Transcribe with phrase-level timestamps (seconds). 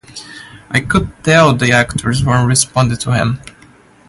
[0.71, 3.39] I could tell the actors weren't responding to him.